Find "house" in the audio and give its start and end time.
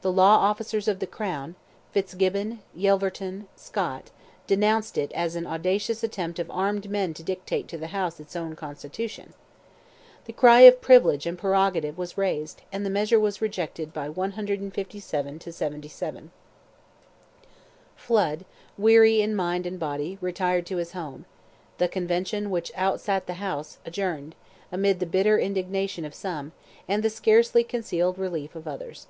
7.88-8.18, 23.34-23.76